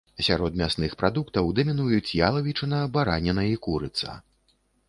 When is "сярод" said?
0.27-0.55